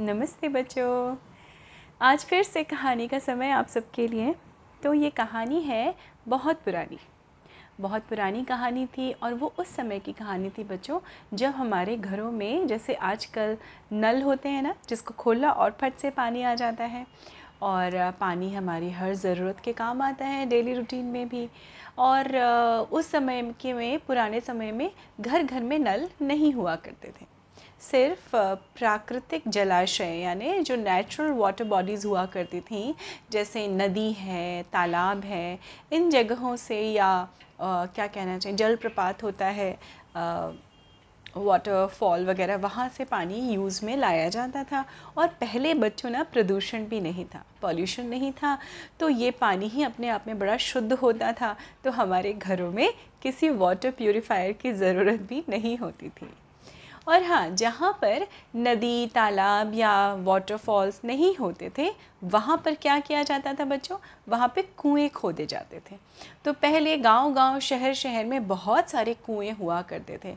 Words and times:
नमस्ते 0.00 0.48
बच्चों। 0.48 1.16
आज 2.00 2.24
फिर 2.24 2.42
से 2.42 2.62
कहानी 2.64 3.06
का 3.08 3.18
समय 3.18 3.50
आप 3.50 3.66
सबके 3.66 4.06
लिए। 4.08 4.34
तो 4.82 4.92
ये 4.94 5.10
कहानी 5.10 5.60
है 5.60 5.94
बहुत 6.28 6.56
पुरानी। 6.56 6.98
बहुत 7.80 8.02
पुरानी 8.02 8.44
कहानी 8.44 8.84
थी 8.86 9.10
और 9.12 9.34
वो 9.34 9.52
उस 9.58 9.68
समय 9.68 9.98
की 9.98 10.12
कहानी 10.12 10.50
थी 10.50 10.64
बच्चों, 10.64 10.98
जब 11.34 11.50
हमारे 11.50 11.96
घरों 11.96 12.30
में 12.32 12.66
जैसे 12.66 12.94
आजकल 12.94 13.56
नल 13.92 14.20
होते 14.22 14.48
हैं 14.48 14.62
ना, 14.62 14.74
जिसको 14.88 15.14
खोला 15.14 15.50
और 15.50 15.76
फट 15.80 15.94
से 15.94 16.10
पानी 16.10 16.42
आ 16.42 16.54
जाता 16.54 16.84
है 16.84 17.06
और 17.62 18.10
पानी 18.20 18.52
हमारी 18.54 18.90
हर 18.90 19.14
ज़रूरत 19.14 19.60
के 19.60 19.72
काम 19.72 20.02
आता 20.02 20.24
है 20.24 20.44
डेली 20.46 20.74
रूटीन 20.74 21.04
में 21.04 21.28
भी। 21.28 21.48
और 21.98 22.36
उस 22.92 23.10
समय 23.10 23.42
के 23.60 23.72
में, 23.72 23.98
पुराने 23.98 24.40
समय 24.40 24.72
में 24.72 24.90
घर 25.20 25.42
घर 25.42 25.62
में 25.62 25.78
नल 25.78 26.08
नहीं 26.22 26.52
हुआ 26.52 26.76
करते 26.76 27.08
थे। 27.10 27.35
सिर्फ़ 27.80 28.34
प्राकृतिक 28.76 29.42
जलाशय 29.48 30.14
यानी 30.20 30.60
जो 30.60 30.76
नेचुरल 30.76 31.32
वाटर 31.32 31.64
बॉडीज़ 31.64 32.06
हुआ 32.06 32.24
करती 32.26 32.60
थी 32.60 32.94
जैसे 33.30 33.66
नदी 33.68 34.10
है 34.12 34.62
तालाब 34.72 35.24
है 35.24 35.58
इन 35.92 36.10
जगहों 36.10 36.54
से 36.58 36.80
या 36.82 37.06
आ, 37.60 37.86
क्या 37.86 38.06
कहना 38.06 38.38
चाहिए 38.38 38.56
जलप्रपात 38.58 39.22
होता 39.22 39.46
है 39.58 39.70
वाटरफॉल 41.36 42.24
वगैरह 42.26 42.56
वहाँ 42.56 42.88
से 42.88 43.04
पानी 43.04 43.38
यूज़ 43.52 43.84
में 43.84 43.96
लाया 43.96 44.28
जाता 44.28 44.62
था। 44.64 44.84
और 45.18 45.26
पहले 45.40 45.72
बच्चों 45.74 46.10
ना 46.10 46.22
प्रदूषण 46.32 46.84
भी 46.88 47.00
नहीं 47.00 47.24
था 47.34 47.44
पॉल्यूशन 47.62 48.06
नहीं 48.06 48.32
था 48.32 48.56
तो 49.00 49.08
ये 49.08 49.30
पानी 49.40 49.68
ही 49.68 49.82
अपने 49.82 50.08
आप 50.08 50.24
में 50.26 50.38
बड़ा 50.38 50.56
शुद्ध 50.62 50.92
होता 50.92 51.32
था 51.32 51.54
तो 51.84 51.90
हमारे 51.90 52.32
घरों 52.32 52.70
में 52.72 52.88
किसी 53.22 53.50
वाटर 53.50 53.90
प्योरीफायर 53.92 54.52
की 54.52 54.72
ज़रूरत 54.74 55.20
भी 55.28 55.42
नहीं 55.48 55.76
होती 55.78 56.08
थी। 56.10 56.28
और 57.08 57.22
हाँ 57.22 57.50
जहाँ 57.50 57.92
पर 57.92 58.26
नदी, 58.56 59.06
तालाब 59.06 59.74
या 59.74 60.14
वाटरफॉल्स 60.14 61.00
नहीं 61.04 61.34
होते 61.36 61.70
थे, 61.78 61.90
वहाँ 62.24 62.62
पर 62.64 62.74
क्या 62.74 62.98
किया 63.00 63.22
जाता 63.22 63.54
था 63.54 63.64
बच्चों? 63.64 63.98
वहाँ 64.28 64.52
पे 64.54 64.62
कुएँ 64.62 65.08
खोदे 65.08 65.46
जाते 65.46 65.80
थे। 65.90 65.96
तो 66.44 66.52
पहले 66.52 66.96
गांव-गांव 66.98 67.60
शहर 67.60 67.94
शहर 67.94 68.24
में 68.24 68.48
बहुत 68.48 68.90
सारे 68.90 69.14
कुएँ 69.14 69.50
हुआ 69.50 69.82
करते 69.82 70.18
थे। 70.24 70.34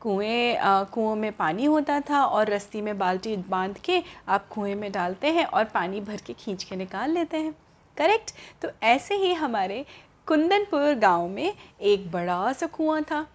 कुएँ 0.00 0.56
कुओं 0.92 1.16
में 1.16 1.32
पानी 1.32 1.64
होता 1.64 2.00
था 2.00 2.24
और 2.24 2.50
रस्सी 2.50 2.80
में 2.80 2.98
बाल्टी 2.98 3.36
बाँध 3.36 3.78
के 3.78 4.02
आप 4.28 4.48
कुएँ 4.48 4.74
में 4.74 4.92
डालते 4.92 5.28
हैं 5.28 5.44
और 5.44 5.64
पानी 5.64 6.00
भर 6.00 6.16
के 6.16 6.32
खींच 6.32 6.64
के 6.64 6.76
निकाल 6.76 7.10
लेते 7.10 7.36
हैं। 7.36 7.54
करेक्ट? 7.96 8.30
तो 8.62 8.68
ऐसे 8.82 9.14
ही 9.14 9.32
हमारे 9.34 9.84
कुंदनपुर 10.26 10.94
गाँव 10.94 11.28
में 11.28 11.54
एक 11.80 12.10
बड़ा 12.12 12.52
सा 12.52 12.66
कुआँ 12.66 13.02
था। 13.02 13.26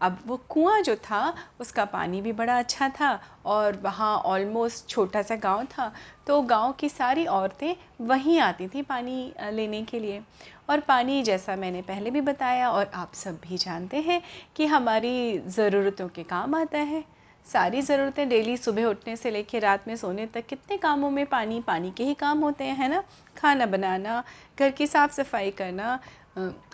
अब 0.00 0.18
वो 0.26 0.36
कुआँ 0.48 0.80
जो 0.80 0.94
था, 0.96 1.34
उसका 1.60 1.84
पानी 1.84 2.20
भी 2.20 2.32
बड़ा 2.32 2.58
अच्छा 2.58 2.88
था 2.90 3.18
और 3.44 3.76
वहाँ 3.76 4.16
ऑलमोस्ट 4.16 4.88
छोटा 4.88 5.22
सा 5.22 5.36
गाँव 5.36 5.64
था। 5.68 5.92
तो 6.26 6.40
गाँव 6.42 6.72
की 6.72 6.88
सारी 6.88 7.26
औरतें 7.26 7.74
वहीं 8.00 8.38
आती 8.40 8.68
थी 8.68 8.82
पानी 8.82 9.32
लेने 9.52 9.82
के 9.82 10.00
लिए। 10.00 10.22
और 10.70 10.80
पानी 10.80 11.22
जैसा 11.22 11.56
मैंने 11.56 11.82
पहले 11.82 12.10
भी 12.10 12.20
बताया 12.20 12.70
और 12.70 12.90
आप 12.94 13.14
सब 13.14 13.38
भी 13.42 13.56
जानते 13.56 14.00
हैं 14.00 14.22
कि 14.56 14.66
हमारी 14.66 15.38
ज़रूरतों 15.38 16.08
के 16.08 16.22
काम 16.22 16.54
आता 16.54 16.78
है। 16.78 17.04
सारी 17.48 17.80
ज़रूरतें 17.82 18.28
डेली 18.28 18.56
सुबह 18.56 18.84
उठने 18.84 19.16
से 19.16 19.30
लेकर 19.30 19.60
रात 19.60 19.86
में 19.88 19.94
सोने 19.96 20.26
तक 20.26 20.46
कितने 20.46 20.76
कामों 20.76 21.10
में 21.10 21.24
पानी 21.26 21.60
पानी 21.60 21.90
के 21.90 22.04
ही 22.04 22.14
काम 22.14 22.38
होते 22.38 22.64
हैं, 22.64 22.76
है 22.76 22.88
ना? 22.88 23.02
खाना 23.36 23.66
बनाना, 23.66 24.22
घर 24.58 24.70
की 24.70 24.86
साफ़ 24.86 25.12
सफ़ाई 25.12 25.50
करना 25.50 25.98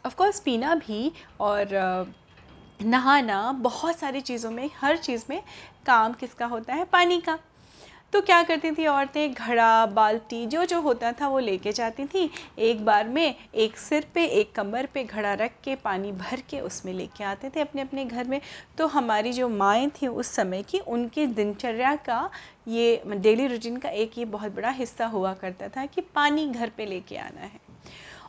ऑफ़ 0.06 0.14
कोर्स 0.14 0.40
पीना 0.40 0.74
भी 0.76 1.12
और 1.40 2.12
नहाना, 2.82 3.52
बहुत 3.52 3.98
सारी 3.98 4.20
चीज़ों 4.20 4.50
में, 4.50 4.70
हर 4.80 4.96
चीज़ 4.96 5.24
में 5.30 5.42
काम 5.86 6.12
किसका 6.12 6.46
होता 6.46 6.74
है? 6.74 6.84
पानी 6.84 7.20
का। 7.20 7.38
तो 8.12 8.20
क्या 8.20 8.42
करती 8.42 8.70
थी 8.70 8.86
औरतें? 8.86 9.34
घड़ा, 9.34 9.86
बाल्टी 9.86 10.46
जो 10.46 10.64
जो 10.64 10.80
होता 10.80 11.12
था 11.12 11.28
वो 11.28 11.38
लेके 11.38 11.72
जाती 11.72 12.04
थी। 12.04 12.30
एक 12.58 12.84
बार 12.84 13.08
में 13.08 13.34
एक 13.54 13.76
सिर 13.76 14.06
पे, 14.14 14.24
एक 14.24 14.54
कमर 14.54 14.86
पे 14.86 15.04
घड़ा 15.04 15.34
रख 15.34 15.50
के, 15.64 15.74
पानी 15.74 16.12
भर 16.12 16.40
के 16.40 16.60
उसमें 16.60 16.92
लेके 16.92 17.24
आते 17.24 17.50
थे 17.50 17.60
अपने 17.60 17.82
अपने 17.82 18.04
घर 18.04 18.24
में। 18.24 18.40
तो 18.78 18.86
हमारी 18.86 19.32
जो 19.32 19.48
माएँ 19.48 19.90
थी 19.90 20.06
उस 20.06 20.26
समय 20.26 20.62
की, 20.62 20.78
उनकी 20.78 21.26
दिनचर्या 21.26 21.96
का 21.96 22.30
ये, 22.68 23.02
डेली 23.06 23.46
रूटीन 23.46 23.76
का 23.76 23.88
एक 23.88 24.18
ये 24.18 24.24
बहुत 24.24 24.54
बड़ा 24.54 24.70
हिस्सा 24.70 25.06
हुआ 25.06 25.34
करता 25.34 25.68
था 25.68 25.86
कि 25.86 26.00
पानी 26.00 26.46
घर 26.48 26.70
पे 26.70 26.86
लेके 26.86 27.16
आना 27.16 27.40
है। 27.40 27.63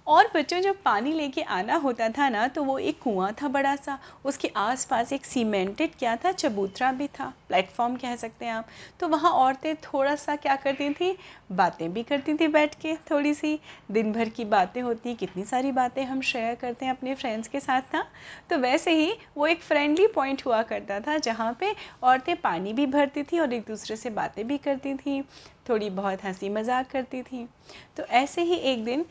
और 0.07 0.29
बच्चों, 0.35 0.59
जब 0.61 0.81
पानी 0.83 1.11
लेके 1.11 1.41
आना 1.41 1.75
होता 1.75 2.07
था 2.09 2.27
ना 2.29 2.47
तो 2.47 2.63
वो 2.63 2.77
एक 2.79 2.99
कुआँ 2.99 3.31
था 3.41 3.47
बड़ा 3.47 3.75
सा। 3.75 3.97
उसके 4.25 4.51
आसपास 4.55 5.13
एक 5.13 5.25
सीमेंटेड 5.25 5.95
क्या 5.99 6.15
था? 6.15 6.31
चबूतरा 6.31 6.91
भी 6.91 7.07
था, 7.09 7.31
प्लेटफॉर्म 7.47 7.95
कह 7.95 8.15
सकते 8.15 8.45
हैं 8.45 8.53
आप। 8.53 8.67
तो 8.99 9.07
वहाँ 9.07 9.31
औरतें 9.31 9.75
थोड़ा 9.75 10.15
सा 10.15 10.35
क्या 10.35 10.55
करती 10.55 10.89
थी? 10.89 11.15
बातें 11.51 11.91
भी 11.93 12.03
करती 12.03 12.33
थी 12.33 12.47
बैठ 12.47 12.75
के 12.75 12.95
थोड़ी 13.09 13.33
सी 13.33 13.59
दिन 13.91 14.11
भर 14.13 14.29
की 14.29 14.45
बातें 14.45 14.81
होती, 14.81 15.15
कितनी 15.15 15.43
सारी 15.43 15.71
बातें 15.71 16.03
हम 16.03 16.21
शेयर 16.23 16.55
करते 16.55 16.85
हैं 16.85 16.93
अपने 16.93 17.15
फ्रेंड्स 17.15 17.47
के 17.47 17.59
साथ 17.59 17.93
ना। 17.93 18.05
तो 18.49 18.57
वैसे 18.57 18.91
ही 18.91 19.11
वो 19.37 19.47
एक 19.47 19.61
फ्रेंडली 19.61 20.07
पॉइंट 20.07 20.45
हुआ 20.45 20.61
करता 20.63 20.99
था, 20.99 21.17
जहाँ 21.17 21.51
पर 21.53 21.75
औरतें 22.03 22.35
पानी 22.35 22.73
भी 22.73 22.85
भरती 22.87 23.23
थी 23.23 23.39
और 23.39 23.53
एक 23.53 23.65
दूसरे 23.67 23.95
से 23.95 24.09
बातें 24.11 24.47
भी 24.47 24.57
करती 24.57 24.93
थी। 24.95 25.23
थोड़ी 25.65 25.89
बहुत 25.91 26.23
हँसी 26.23 26.49
मज़ाक 26.49 26.89
करती 26.91 27.21
थी। 27.23 27.47
तो 27.97 28.03
ऐसे 28.03 28.41
ही 28.43 28.55
एक 28.71 28.83
दिन 28.85 29.05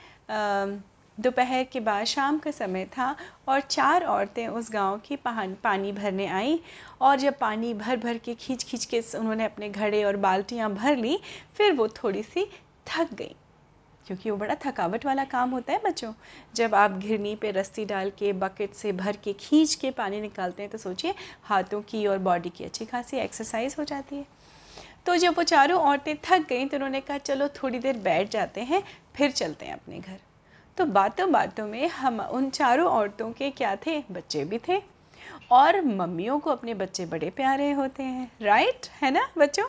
दोपहर 1.18 1.64
के 1.64 1.80
बाद 1.80 2.04
शाम 2.06 2.38
का 2.38 2.50
समय 2.50 2.84
था 2.88 3.14
और 3.48 3.60
चार 3.60 4.04
औरतें 4.04 4.46
उस 4.48 4.70
गाँव 4.72 4.98
की 5.06 5.16
पानी 5.16 5.92
भरने 5.92 6.26
आई 6.28 6.58
और 7.00 7.16
जब 7.16 7.38
पानी 7.38 7.72
भर 7.74 7.96
भर 7.96 8.18
के 8.18 8.34
खींच 8.34 8.64
खींच 8.64 8.84
के 8.84 9.00
उन्होंने 9.18 9.44
अपने 9.44 9.68
घड़े 9.68 10.02
और 10.04 10.16
बाल्टियाँ 10.18 10.72
भर 10.74 10.96
ली, 10.96 11.18
फिर 11.56 11.72
वो 11.72 11.88
थोड़ी 11.96 12.22
सी 12.22 12.44
थक 12.86 13.14
गई। 13.14 13.34
क्योंकि 14.06 14.30
वो 14.30 14.36
बड़ा 14.36 14.54
थकावट 14.64 15.04
वाला 15.06 15.24
काम 15.24 15.50
होता 15.50 15.72
है 15.72 15.80
बच्चों। 15.84 16.12
जब 16.54 16.74
आप 16.74 16.92
घिरनी 16.92 17.34
पे 17.36 17.50
रस्सी 17.50 17.84
डाल 17.84 18.10
के, 18.18 18.32
बकेट 18.32 18.74
से 18.74 18.92
भर 18.92 19.16
के, 19.16 19.32
खींच 19.32 19.74
के 19.74 19.90
पानी 19.92 20.20
निकालते 20.20 20.62
हैं 20.62 20.70
तो 20.70 20.78
सोचिए 20.78 21.14
हाथों 21.42 21.80
की 21.82 22.06
और 22.06 22.18
बॉडी 22.20 22.50
की 22.50 22.64
अच्छी 22.64 22.84
खासी 22.84 23.16
एक्सरसाइज 23.18 23.76
हो 23.78 23.84
जाती 23.84 24.16
है। 24.16 24.26
तो 25.06 25.16
जब 25.16 25.36
वो 25.36 25.42
चारों 25.42 25.80
औरतें 25.80 26.16
थक 26.16 26.48
गईं 26.48 26.68
तो 26.68 26.76
उन्होंने 26.76 27.00
कहा, 27.00 27.18
चलो, 27.18 27.48
थोड़ी 27.48 27.78
देर 27.78 27.96
बैठ 27.96 28.28
जाते 28.28 28.60
हैं, 28.60 28.82
फिर 29.16 29.30
चलते 29.30 29.66
हैं 29.66 29.72
अपने 29.72 29.98
घर। 29.98 30.18
तो 30.76 30.84
बातों 30.84 31.32
बातों 31.32 31.66
में 31.66 31.88
हम 31.88 32.20
उन 32.20 32.50
चारों 32.50 32.88
औरतों 32.88 33.32
के 33.32 33.50
क्या 33.50 33.76
थे? 33.76 34.04
बच्चे 34.10 34.44
भी 34.44 34.58
थे 34.58 34.82
और 35.50 35.82
मम्मियों 35.82 36.38
को 36.38 36.50
अपने 36.50 36.74
बच्चे 36.74 37.06
बड़े 37.06 37.30
प्यारे 37.30 37.72
होते 37.72 38.02
हैं 38.02 38.32
राइट 38.42 38.86
है 39.02 39.10
ना, 39.10 39.28
बच्चों? 39.38 39.68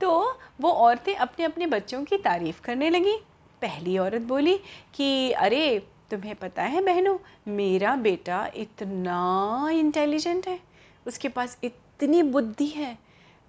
तो 0.00 0.38
वो 0.60 0.70
औरतें 0.70 1.14
अपने 1.14 1.44
अपने 1.44 1.66
बच्चों 1.66 2.04
की 2.04 2.16
तारीफ़ 2.16 2.60
करने 2.60 2.90
लगी। 2.90 3.16
पहली 3.62 3.98
औरत 3.98 4.22
बोली 4.22 4.60
कि, 4.94 5.32
अरे, 5.32 5.86
तुम्हें 6.10 6.34
पता 6.34 6.62
है 6.62 6.84
बहनों, 6.84 7.18
मेरा 7.48 7.96
बेटा 7.96 8.50
इतना 8.56 9.68
इंटेलिजेंट 9.72 10.48
है, 10.48 10.60
उसके 11.06 11.28
पास 11.28 11.58
इतनी 11.64 12.22
बुद्धि 12.22 12.66
है 12.66 12.98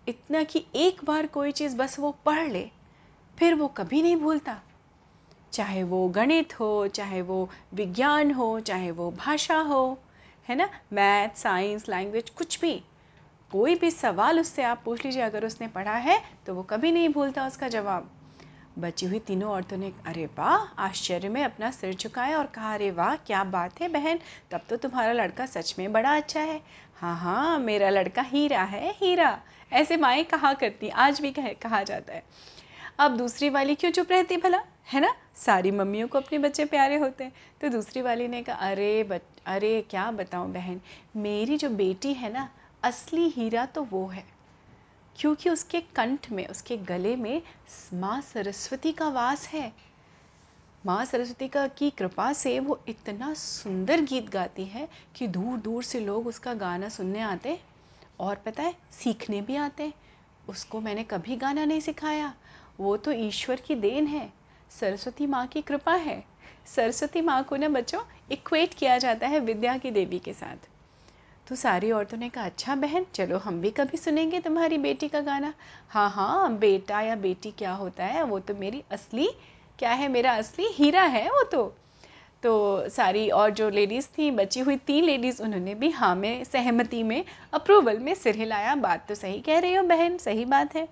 इतना 0.07 0.43
कि 0.43 0.65
एक 0.75 1.03
बार 1.05 1.27
कोई 1.27 1.51
चीज़ 1.51 1.75
बस 1.77 1.99
वो 1.99 2.11
पढ़ 2.25 2.47
ले, 2.47 2.69
फिर 3.37 3.55
वो 3.55 3.67
कभी 3.67 4.01
नहीं 4.01 4.15
भूलता। 4.15 4.59
चाहे 5.53 5.83
वो 5.83 6.07
गणित 6.07 6.59
हो, 6.59 6.87
चाहे 6.87 7.21
वो 7.21 7.49
विज्ञान 7.73 8.31
हो, 8.31 8.59
चाहे 8.59 8.91
वो 8.91 9.11
भाषा 9.11 9.57
हो, 9.59 9.99
है 10.49 10.55
ना? 10.55 10.69
मैथ, 10.93 11.37
साइंस, 11.37 11.87
लैंग्वेज, 11.89 12.29
कुछ 12.29 12.59
भी। 12.61 12.73
कोई 13.51 13.75
भी 13.75 13.91
सवाल 13.91 14.39
उससे 14.39 14.63
आप 14.63 14.81
पूछ 14.85 15.05
लीजिए, 15.05 15.21
अगर 15.21 15.45
उसने 15.45 15.67
पढ़ा 15.67 15.95
है 15.99 16.21
तो 16.45 16.53
वो 16.55 16.63
कभी 16.63 16.91
नहीं 16.91 17.09
भूलता 17.09 17.47
उसका 17.47 17.67
जवाब। 17.67 18.09
बची 18.79 19.05
हुई 19.05 19.19
तीनों 19.19 19.49
औरतों 19.51 19.77
ने 19.77 19.91
अरे 20.05 20.25
वाह 20.37 20.81
आश्चर्य 20.83 21.29
में 21.29 21.43
अपना 21.43 21.69
सिर 21.71 21.93
झुकाया 21.93 22.37
और 22.37 22.45
कहा 22.45 22.73
अरे 22.73 22.89
वाह 22.91 23.15
क्या 23.17 23.43
बात 23.43 23.81
है 23.81 23.87
बहन 23.87 24.19
तब 24.51 24.61
तो 24.69 24.77
तुम्हारा 24.77 25.11
लड़का 25.13 25.45
सच 25.45 25.75
में 25.79 25.91
बड़ा 25.93 26.15
अच्छा 26.15 26.39
है। 26.39 26.59
हाँ 26.95 27.15
हाँ 27.17 27.59
मेरा 27.59 27.89
लड़का 27.89 28.21
हीरा 28.21 28.63
है 28.63 28.91
हीरा। 28.91 29.37
ऐसे 29.71 29.97
माएँ 29.97 30.23
कहा 30.23 30.53
करती 30.53 30.89
आज 30.89 31.21
भी 31.21 31.31
कह, 31.31 31.53
कहा 31.53 31.83
जाता 31.83 32.13
है। 32.13 32.23
अब 32.99 33.17
दूसरी 33.17 33.49
वाली 33.49 33.75
क्यों 33.75 33.91
चुप 33.91 34.11
रहती 34.11 34.37
भला 34.37 34.63
है 34.93 35.01
ना? 35.01 35.13
सारी 35.35 35.71
मम्मियों 35.71 36.07
को 36.07 36.17
अपने 36.17 36.39
बच्चे 36.39 36.65
प्यारे 36.65 36.97
होते 36.97 37.23
हैं। 37.23 37.33
तो 37.61 37.69
दूसरी 37.69 38.01
वाली 38.01 38.27
ने 38.27 38.41
कहा 38.41 38.69
अरे 38.69 39.03
बच 39.03 39.21
अरे 39.45 39.81
क्या 39.89 40.11
बताऊँ 40.11 40.51
बहन 40.53 40.81
मेरी 41.17 41.57
जो 41.57 41.69
बेटी 41.69 42.13
है 42.13 42.33
ना 42.33 42.49
असली 42.83 43.27
हीरा 43.29 43.65
तो 43.65 43.83
वो 43.83 44.05
है। 44.07 44.23
क्योंकि 45.15 45.49
उसके 45.49 45.79
कंठ 45.95 46.31
में, 46.31 46.47
उसके 46.47 46.77
गले 46.77 47.15
में 47.15 47.41
माँ 47.93 48.21
सरस्वती 48.21 48.91
का 48.91 49.07
वास 49.09 49.47
है। 49.47 49.71
माँ 50.85 51.03
सरस्वती 51.05 51.47
का 51.47 51.67
की 51.67 51.89
कृपा 51.89 52.31
से 52.33 52.59
वो 52.59 52.79
इतना 52.87 53.33
सुंदर 53.33 54.01
गीत 54.01 54.29
गाती 54.29 54.65
है 54.65 54.87
कि 55.15 55.27
दूर 55.27 55.57
दूर 55.57 55.83
से 55.83 55.99
लोग 55.99 56.27
उसका 56.27 56.53
गाना 56.53 56.89
सुनने 56.89 57.21
आते 57.21 57.59
और 58.19 58.35
पता 58.35 58.63
है, 58.63 58.75
सीखने 58.91 59.41
भी 59.41 59.55
आते 59.55 59.93
उसको 60.49 60.81
मैंने 60.81 61.03
कभी 61.03 61.35
गाना 61.35 61.65
नहीं 61.65 61.79
सिखाया। 61.79 62.33
वो 62.79 62.97
तो 62.97 63.11
ईश्वर 63.11 63.55
की 63.55 63.75
देन 63.75 64.07
है। 64.07 64.33
सरस्वती 64.79 65.25
माँ 65.25 65.45
की 65.47 65.61
कृपा 65.61 65.93
है। 65.93 66.23
सरस्वती 66.65 67.21
माँ 67.21 67.43
को 67.43 67.55
ना 67.55 67.69
बच्चों 67.69 68.01
इक्वेट 68.31 68.73
किया 68.73 68.97
जाता 68.97 69.27
है 69.27 69.39
विद्या 69.39 69.77
की 69.77 69.91
देवी 69.91 70.19
के 70.19 70.33
साथ। 70.33 70.69
तो 71.47 71.55
सारी 71.55 71.91
औरतों 71.91 72.17
ने 72.17 72.29
कहा 72.29 72.45
अच्छा 72.45 72.75
बहन, 72.75 73.05
चलो 73.13 73.37
हम 73.37 73.59
भी 73.61 73.69
कभी 73.71 73.97
सुनेंगे 73.97 74.39
तुम्हारी 74.39 74.77
बेटी 74.77 75.07
का 75.07 75.19
गाना। 75.19 75.53
हाँ 75.89 76.09
हाँ 76.09 76.57
बेटा 76.57 77.01
या 77.01 77.15
बेटी 77.15 77.51
क्या 77.51 77.71
होता 77.71 78.05
है? 78.05 78.23
वो 78.23 78.39
तो 78.39 78.53
मेरी 78.55 78.83
असली, 78.91 79.27
क्या 79.79 79.91
है 79.91 80.07
मेरा 80.07 80.31
असली 80.31 80.67
हीरा 80.73 81.03
है 81.03 81.29
वो 81.29 81.43
तो। 81.43 81.63
तो 82.43 82.89
सारी 82.89 83.29
और 83.29 83.49
जो 83.49 83.69
लेडीज़ 83.69 84.07
थी, 84.07 84.31
बची 84.31 84.59
हुई 84.59 84.75
तीन 84.77 85.03
लेडीज़ 85.03 85.41
उन्होंने 85.43 85.75
भी 85.75 85.89
हाँ 85.89 86.15
में, 86.15 86.43
सहमति 86.43 87.03
में 87.03 87.23
अप्रूवल 87.53 87.99
में 87.99 88.13
सिर 88.15 88.35
हिलाया। 88.35 88.75
बात 88.75 89.05
तो 89.09 89.15
सही 89.15 89.39
कह 89.39 89.59
रही 89.59 89.73
हो 89.73 89.83
बहन, 89.83 90.17
सही 90.17 90.45
बात 90.45 90.75
है। 90.75 90.87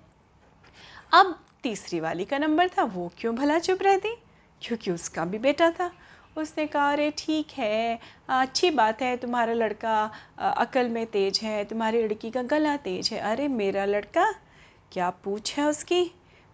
अब 1.12 1.38
तीसरी 1.62 2.00
वाली 2.00 2.24
का 2.24 2.38
नंबर 2.38 2.68
था, 2.68 2.84
वो 2.84 3.10
क्यों 3.18 3.34
भला 3.34 3.58
चुप 3.58 3.82
रहती 3.82 4.14
क्योंकि 4.62 4.90
उसका 4.90 5.24
भी 5.24 5.38
बेटा 5.38 5.70
था। 5.70 5.90
उसने 6.36 6.66
कहा, 6.66 6.92
अरे, 6.92 7.12
ठीक 7.18 7.50
है। 7.50 7.98
अच्छी 8.28 8.70
बात 8.70 9.02
है, 9.02 9.16
तुम्हारा 9.16 9.52
लड़का 9.52 10.10
अकल 10.38 10.88
में 10.88 11.06
तेज 11.06 11.40
है, 11.42 11.64
तुम्हारी 11.64 12.02
लड़की 12.02 12.30
का 12.30 12.42
गला 12.42 12.76
तेज 12.76 13.10
है। 13.12 13.18
अरे, 13.18 13.48
मेरा 13.48 13.84
लड़का? 13.84 14.32
क्या 14.92 15.10
पूछ 15.10 15.58
है 15.58 15.66
उसकी? 15.66 16.10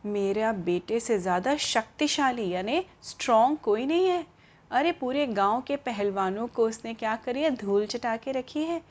मेरा 0.07 0.53
बेटे 0.53 1.01
से 1.01 1.19
ज़्यादा 1.19 1.57
शक्तिशाली, 1.57 2.49
यानी 2.49 2.85
स्ट्रॉन्ग 3.03 3.59
कोई 3.59 3.87
नहीं 3.87 4.07
है। 4.07 4.27
अरे, 4.71 4.93
पूरे 4.93 5.27
गाँव 5.27 5.61
के 5.61 5.77
पहलवानों 5.77 6.47
को 6.47 6.67
उसने 6.69 6.95
क्या 6.95 7.17
करी 7.17 7.43
है? 7.43 7.51
धूल 7.51 7.87
चटा 7.87 8.17
के 8.17 8.33
रखी 8.33 8.63
है। 8.63 8.83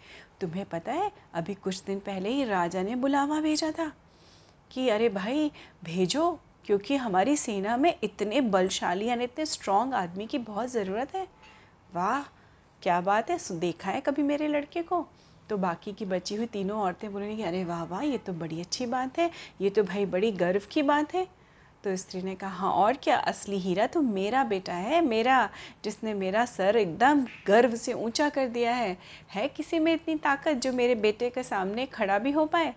तुम्हें 0.41 0.65
पता 0.65 0.91
है, 0.91 1.11
अभी 1.33 1.53
कुछ 1.53 1.83
दिन 1.83 1.99
पहले 1.99 2.29
ही 2.29 2.43
राजा 2.43 2.81
ने 2.81 2.95
बुलावा 2.95 3.39
भेजा 3.41 3.71
था 3.71 3.91
कि, 4.71 4.89
अरे 4.89 5.09
भाई, 5.09 5.51
भेजो 5.83 6.39
क्योंकि 6.67 6.95
हमारी 6.95 7.37
सेना 7.37 7.77
में 7.77 7.95
इतने 8.03 8.41
बलशाली 8.41 9.05
यानी 9.05 9.23
इतने 9.23 9.45
स्ट्रॉन्ग 9.45 9.93
आदमी 9.93 10.25
की 10.27 10.37
बहुत 10.37 10.69
ज़रूरत 10.69 11.15
है। 11.15 11.27
वाह, 11.95 12.21
क्या 12.83 13.01
बात 13.01 13.29
है। 13.29 13.37
देखा 13.51 13.91
है 13.91 14.01
कभी 14.01 14.21
मेरे 14.21 14.47
लड़के 14.47 14.81
को? 14.81 15.07
तो 15.49 15.57
बाकी 15.57 15.93
की 15.93 16.05
बची 16.05 16.35
हुई 16.35 16.45
तीनों 16.45 16.79
औरतें 16.79 17.11
बोलेंगी, 17.13 17.43
अरे 17.43 17.63
वाह 17.63 17.83
वाह, 17.83 18.01
ये 18.01 18.17
तो 18.17 18.33
बड़ी 18.33 18.59
अच्छी 18.59 18.85
बात 18.85 19.19
है। 19.19 19.31
ये 19.61 19.69
तो 19.69 19.83
भाई 19.83 20.05
बड़ी 20.05 20.31
गर्व 20.31 20.61
की 20.71 20.81
बात 20.81 21.13
है। 21.13 21.27
तो 21.83 21.95
स्त्री 21.95 22.21
ने 22.21 22.35
कहा 22.35 22.49
हाँ 22.49 22.71
और 22.71 22.93
क्या, 22.93 23.17
असली 23.17 23.59
हीरा 23.59 23.87
तो 23.87 24.01
मेरा 24.01 24.43
बेटा 24.43 24.73
है। 24.73 25.01
मेरा, 25.01 25.49
जिसने 25.83 26.13
मेरा 26.13 26.45
सर 26.45 26.77
एकदम 26.77 27.25
गर्व 27.47 27.75
से 27.75 27.93
ऊँचा 27.93 28.29
कर 28.29 28.47
दिया 28.47 28.73
है। 28.73 28.97
है 29.31 29.47
किसी 29.47 29.79
में 29.79 29.93
इतनी 29.93 30.15
ताकत 30.15 30.53
जो 30.53 30.73
मेरे 30.73 30.95
बेटे 30.95 31.29
के 31.29 31.43
सामने 31.43 31.85
खड़ा 31.85 32.19
भी 32.19 32.31
हो 32.31 32.45
पाए? 32.45 32.73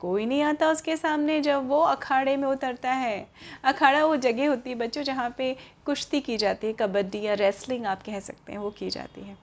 कोई 0.00 0.26
नहीं 0.26 0.42
आता 0.42 0.68
उसके 0.70 0.96
सामने 0.96 1.40
जब 1.40 1.68
वो 1.68 1.80
अखाड़े 1.80 2.36
में 2.36 2.48
उतरता 2.48 2.92
है। 2.92 3.28
अखाड़ा 3.64 4.04
वो 4.06 4.16
जगह 4.16 4.48
होती 4.48 4.70
है 4.70 4.76
बच्चों 4.76 5.02
जहाँ 5.02 5.34
पे 5.38 5.56
कुश्ती 5.84 6.20
की 6.20 6.36
जाती 6.36 6.66
है, 6.66 6.72
कबड्डी 6.72 7.20
या 7.20 7.34
रेसलिंग 7.34 7.86
आप 7.86 8.02
कह 8.02 8.20
सकते 8.20 8.52
हैं, 8.52 8.58
वो 8.58 8.70
की 8.70 8.90
जाती 8.90 9.20
है। 9.20 9.36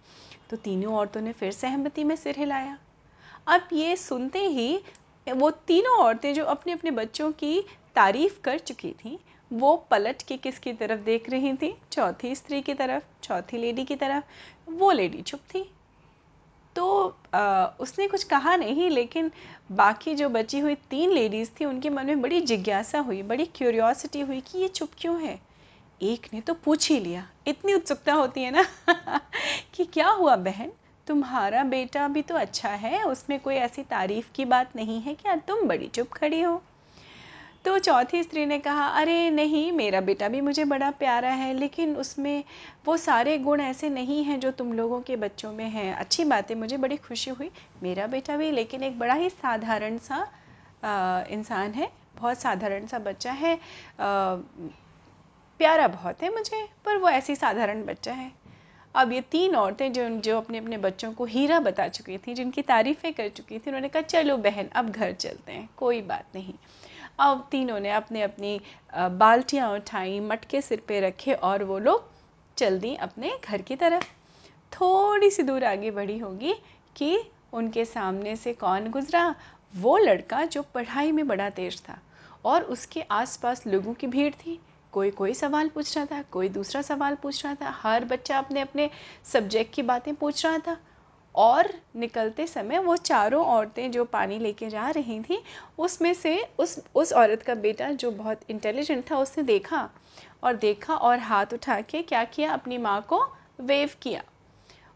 तो 0.50 0.57
तीनों 0.57 0.96
औरतों 0.96 1.22
ने 1.22 1.31
फिर 1.31 1.52
सहमति 1.52 2.04
में 2.04 2.16
सिर 2.16 2.36
हिलाया। 2.38 2.78
अब 3.48 3.68
ये 3.74 3.96
सुनते 3.96 4.40
ही 4.40 4.84
वो 5.28 5.52
तीनों 5.52 5.98
औरतें 5.98 6.34
जो 6.34 6.46
अपने 6.46 6.74
अपने 6.74 6.92
बच्चों 6.92 7.31
की 7.31 7.62
तारीफ़ 7.96 8.42
कर 8.42 8.60
चुकी 8.60 8.92
थी, 8.92 9.19
वो 9.54 9.75
पलट 9.92 10.22
के 10.22 10.38
किसकी 10.38 10.74
तरफ़ 10.74 11.00
देख 11.00 11.30
रही 11.30 11.54
थी? 11.54 11.78
चौथी 11.92 12.36
स्त्री 12.36 12.62
की 12.62 12.74
तरफ़, 12.74 13.04
चौथी 13.24 13.58
लेडी 13.58 13.86
की 13.86 13.96
तरफ़। 13.96 14.24
वो 14.69 14.92
लेडी 14.92 15.22
चुप 15.22 15.40
थी। 15.40 15.75
तो 16.75 17.16
आ, 17.33 17.66
उसने 17.80 18.07
कुछ 18.07 18.24
कहा 18.24 18.56
नहीं 18.56 18.89
लेकिन 18.89 19.31
बाकी 19.72 20.16
जो 20.16 20.30
बची 20.30 20.60
हुई 20.60 20.75
तीन 20.75 21.12
लेडीज़ 21.12 21.50
थी 21.62 21.66
उनके 21.66 21.89
मन 21.89 22.06
में 22.06 22.22
बड़ी 22.22 22.42
जिज्ञासा 22.42 23.00
हुई 23.00 23.24
बड़ी 23.24 23.45
क्यूरियोसिटी 23.45 24.19
हुई 24.22 24.42
कि 24.42 24.60
ये 24.60 24.68
चुप 24.68 24.89
क्यों 24.98 25.22
है? 25.22 25.39
एक 26.01 26.27
ने 26.33 26.42
तो 26.42 26.54
पूछ 26.54 26.89
ही 26.92 27.00
लिया। 27.00 27.27
इतनी 27.48 27.74
उत्सुकता 27.74 28.13
होती 28.13 28.42
है 28.44 28.51
ना? 28.51 28.66
कि 29.74 29.86
क्या 29.86 30.10
हुआ 30.10 30.36
बहन? 30.36 30.72
तुम्हारा 31.07 31.63
बेटा 31.63 32.07
भी 32.07 32.22
तो 32.22 32.36
अच्छा 32.36 32.69
है 32.69 33.04
उसमें 33.04 33.39
कोई 33.39 33.56
ऐसी 33.56 33.83
तारीफ़ 33.83 34.31
की 34.36 34.45
बात 34.45 34.75
नहीं 34.75 35.01
है 35.01 35.13
क्या 35.16 35.36
तुम 35.36 35.68
बड़ी 35.68 35.88
चुप 35.88 36.07
खड़ी 36.12 36.42
हो? 36.42 36.62
तो 37.66 37.78
चौथी 37.80 38.22
स्त्री 38.24 38.46
ने 38.46 38.58
कहा 38.60 38.86
अरे 39.00 39.30
नहीं 39.32 39.72
मेरा 39.72 40.00
बेटा 40.02 40.28
भी 40.30 40.42
मुझे 40.42 40.64
बड़ा 40.66 40.90
प्यारा 40.92 41.30
है 41.30 41.54
लेकिन 41.54 41.96
उसमें 41.96 42.44
वो 42.86 42.98
सारे 42.98 43.38
गुण 43.38 43.62
ऐसे 43.62 43.90
नहीं 43.90 44.24
हैं 44.24 44.40
जो 44.40 44.52
तुम 44.52 44.74
लोगों 44.74 45.00
के 45.02 45.16
बच्चों 45.16 45.52
में 45.54 45.66
हैं। 45.66 45.94
अच्छी 45.94 46.24
बात 46.26 46.50
है 46.52 46.58
मुझे 46.58 46.78
बड़ी 46.78 46.98
खुशी 46.98 47.32
हुई। 47.32 47.50
मेरा 47.84 48.08
बेटा 48.08 48.38
भी 48.38 48.52
लेकिन 48.52 48.84
एक 48.84 49.00
बड़ा 49.00 49.14
ही 49.14 49.30
साधारण 49.30 49.98
सा 49.98 50.26
इंसान 51.32 51.72
है 51.72 51.90
बहुत 52.20 52.40
साधारण 52.40 52.86
सा 52.88 53.00
बच्चा 53.00 53.32
है। 53.32 53.54
आ, 53.54 53.60
प्यारा 55.60 55.88
बहुत 55.88 56.24
है 56.24 56.34
मुझे 56.34 56.66
पर 56.86 56.98
वो 56.98 57.10
ऐसी 57.10 57.36
साधारण 57.36 57.84
बच्चा 57.86 58.14
है। 58.14 58.32
अब 58.96 59.12
ये 59.12 59.22
तीन 59.22 59.56
औरतें 59.56 59.92
जो 59.94 60.10
जो 60.20 60.38
अपने 60.38 60.58
अपने 60.58 60.78
बच्चों 60.78 61.12
को 61.14 61.26
हीरा 61.26 61.60
बता 61.60 61.88
चुकी 61.88 62.18
थी 62.18 62.34
जिनकी 62.34 62.62
तारीफ़ें 62.64 63.14
कर 63.14 63.30
चुकी 63.30 63.60
थी 63.60 63.70
उन्होंने 63.70 63.90
कहा 63.90 64.02
चलो 64.04 64.38
बहन 64.40 64.70
अब 64.76 64.90
घर 64.90 65.12
चलते 65.14 65.52
हैं 65.52 65.70
कोई 65.78 66.02
बात 66.04 66.36
नहीं। 66.36 66.54
अब 67.20 67.48
तीनों 67.52 67.80
ने 67.80 67.92
अपने 67.92 68.22
अपनी 68.22 68.60
बाल्टियाँ 68.94 69.70
उठाई 69.74 70.20
मटके 70.20 70.62
सिर 70.62 70.82
पे 70.88 71.00
रखे 71.00 71.34
और 71.34 71.64
वो 71.64 71.78
लोग 71.80 72.10
चल 72.58 72.80
दी 72.80 72.96
अपने 72.98 73.32
घर 73.50 73.62
की 73.62 73.76
तरफ़। 73.76 74.04
थोड़ी 74.72 75.30
सी 75.32 75.44
दूर 75.44 75.64
आगे 75.64 75.92
बढ़ी 75.92 76.18
होगी 76.18 76.54
कि 76.96 77.18
उनके 77.54 77.86
सामने 77.86 78.36
से 78.36 78.54
कौन 78.54 78.90
गुजरा? 78.90 79.36
वो 79.74 79.98
लड़का 79.98 80.44
जो 80.46 80.62
पढ़ाई 80.74 81.12
में 81.12 81.28
बड़ा 81.28 81.50
तेज 81.50 81.82
था 81.82 81.98
और 82.46 82.64
उसके 82.64 83.02
आसपास 83.02 83.66
लोगों 83.68 83.94
की 83.94 84.08
भीड़ 84.08 84.34
थी। 84.36 84.60
कोई 84.94 85.10
कोई 85.12 85.34
सवाल 85.34 85.70
पूछ 85.70 85.96
रहा 85.98 86.06
था, 86.06 86.22
कोई 86.22 86.50
दूसरा 86.50 86.82
सवाल 86.82 87.16
पूछ 87.16 87.46
रहा 87.46 87.56
था। 87.56 87.70
हर 87.74 88.06
बच्चा 88.06 88.38
अपने 88.38 88.62
अपने 88.62 88.90
सब्जेक्ट 89.24 89.74
की 89.74 89.82
बातें 89.84 90.14
पूछ 90.16 90.46
रहा 90.46 90.58
था। 90.58 90.78
और 91.36 91.70
निकलते 91.96 92.46
समय 92.48 92.80
वो 92.80 92.96
चारों 92.98 93.46
औरतें 93.46 93.92
जो 93.92 94.04
पानी 94.06 94.38
लेके 94.40 94.70
जा 94.70 94.90
रही 94.90 95.20
थी, 95.20 95.42
उसमें 95.78 96.14
से 96.14 96.38
उस 96.60 96.80
उस 96.96 97.14
औरत 97.14 97.42
का 97.42 97.56
बेटा 97.56 97.92
जो 97.92 98.12
बहुत 98.12 98.50
इंटेलिजेंट 98.50 99.04
था, 99.12 99.18
उसने 99.18 99.44
देखा 99.44 99.90
और 100.44 100.56
देखा 100.56 100.96
और 100.96 101.20
हाथ 101.20 101.54
उठा 101.54 101.80
के 101.82 102.02
क्या 102.02 102.24
किया? 102.24 102.54
अपनी 102.54 102.78
माँ 102.78 103.02
को 103.02 103.24
वेव 103.62 103.90
किया 104.02 104.24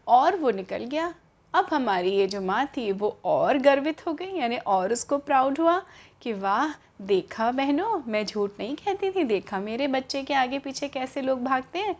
और 0.06 0.36
वो 0.36 0.50
निकल 0.50 0.84
गया। 0.84 1.14
अब 1.54 1.66
हमारी 1.70 2.10
ये 2.10 2.26
जो 2.26 2.40
माँ 2.40 2.64
थी, 2.66 2.90
वो 2.92 3.16
और 3.24 3.58
गर्वित 3.58 4.06
हो 4.06 4.12
गई, 4.14 4.32
यानी 4.34 4.56
और 4.56 4.92
उसको 4.92 5.18
प्राउड 5.18 5.58
हुआ 5.58 5.80
कि 6.22 6.32
वाह, 6.32 6.74
देखा 7.02 7.50
बहनों, 7.52 8.02
मैं 8.06 8.24
झूठ 8.26 8.50
नहीं 8.58 8.76
कहती 8.76 9.10
थी, 9.10 9.24
देखा 9.24 9.58
मेरे 9.60 9.86
बच्चे 9.88 10.22
के 10.22 10.34
आगे 10.34 10.58
पीछे 10.58 10.88
कैसे 10.88 11.20
लोग 11.20 11.42
भागते 11.44 11.78
हैं। 11.78 11.96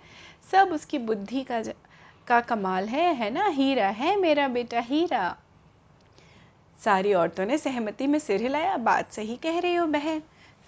सब 0.52 0.72
उसकी 0.72 0.98
बुद्धि 0.98 1.42
का 1.42 1.62
का 2.30 2.40
कमाल 2.40 2.88
है 2.88 3.12
है 3.14 3.30
ना? 3.30 3.46
हीरा 3.48 3.88
है 3.90 4.16
मेरा 4.16 4.48
बेटा, 4.48 4.80
हीरा। 4.80 5.36
सारी 6.82 7.12
औरतों 7.14 7.46
ने 7.46 7.56
सहमति 7.58 8.06
में 8.06 8.18
सिर 8.18 8.42
हिलाया, 8.42 8.76
बात 8.78 9.12
सही 9.12 9.36
कह 9.36 9.58
रही 9.58 9.74
हो 9.74 9.86
बहन। 9.88 10.22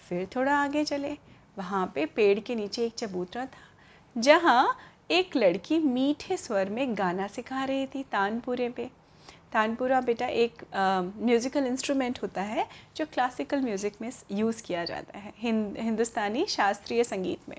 फिर 0.08 0.26
थोड़ा 0.36 0.56
आगे 0.56 0.84
चले। 0.84 1.16
वहाँ 1.56 1.86
पे 1.94 2.06
पेड़ 2.06 2.38
के 2.40 2.54
नीचे 2.54 2.84
एक 2.86 2.94
चबूतरा 2.94 3.44
था, 3.46 3.70
जहाँ 4.16 4.76
एक 5.10 5.36
लड़की 5.36 5.78
मीठे 5.78 6.36
स्वर 6.36 6.70
में 6.70 6.98
गाना 6.98 7.26
सिखा 7.28 7.64
रही 7.64 7.86
थी 7.86 8.02
तानपुरे 8.02 8.68
पे। 8.68 8.90
तानपुरा 9.52 10.00
बेटा 10.00 10.26
एक 10.26 10.62
म्यूज़िकल 10.74 11.66
इंस्ट्रूमेंट 11.66 12.18
होता 12.22 12.42
है, 12.42 12.66
जो 12.96 13.04
क्लासिकल 13.06 13.60
म्यूज़िक 13.60 14.00
में 14.02 14.10
यूज़ 14.32 14.62
किया 14.62 14.84
जाता 14.84 15.18
है 15.18 15.32
हिंद 15.38 15.76
हिंदुस्तानी 15.80 16.46
शास्त्रीय 16.48 17.04
संगीत 17.04 17.48
में। 17.48 17.56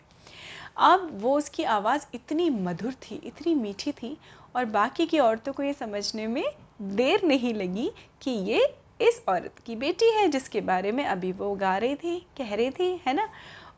अब 0.77 1.09
वो 1.21 1.37
उसकी 1.37 1.63
आवाज़ 1.63 2.05
इतनी 2.15 2.49
मधुर 2.49 2.93
थी, 2.93 3.15
इतनी 3.15 3.53
मीठी 3.55 3.91
थी 3.91 4.17
और 4.55 4.65
बाकी 4.67 5.05
की 5.05 5.19
औरतों 5.19 5.53
को 5.53 5.63
ये 5.63 5.73
समझने 5.73 6.27
में 6.27 6.43
देर 6.81 7.23
नहीं 7.23 7.53
लगी 7.53 7.91
कि 8.21 8.31
ये 8.31 8.65
इस 9.01 9.21
औरत 9.29 9.59
की 9.65 9.75
बेटी 9.75 10.09
है 10.11 10.27
जिसके 10.27 10.61
बारे 10.61 10.91
में 10.91 11.03
अभी 11.05 11.31
वो 11.31 11.53
गा 11.55 11.77
रही 11.77 11.95
थी, 11.95 12.19
कह 12.37 12.53
रही 12.55 12.69
थी, 12.69 13.01
है 13.07 13.13
ना? 13.13 13.27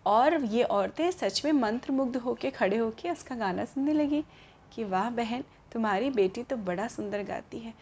और 0.06 0.44
ये 0.46 0.64
औरतें 0.64 1.10
सच 1.12 1.42
में 1.46 1.52
मंत्र 1.52 1.92
मुग्ध 1.92 2.18
होके 2.18 2.50
खड़े 2.52 2.78
होके 2.78 3.12
उसका 3.12 3.36
गाना 3.36 3.66
सुनने 3.66 3.94
लगी 3.94 4.24
कि 4.74 4.84
वाह 4.84 5.10
बहन, 5.10 5.44
तुम्हारी 5.72 6.10
बेटी 6.10 6.44
तो 6.44 6.58
बड़ा 6.58 6.88
सुंदर 6.88 7.24
गाती 7.24 7.60
है। 7.60 7.74